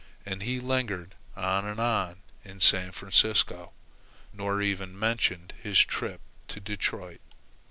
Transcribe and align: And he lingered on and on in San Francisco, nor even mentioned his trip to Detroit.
And 0.25 0.41
he 0.41 0.59
lingered 0.59 1.13
on 1.35 1.67
and 1.67 1.79
on 1.79 2.23
in 2.43 2.59
San 2.59 2.91
Francisco, 2.91 3.71
nor 4.33 4.59
even 4.59 4.97
mentioned 4.97 5.53
his 5.61 5.77
trip 5.79 6.21
to 6.47 6.59
Detroit. 6.59 7.21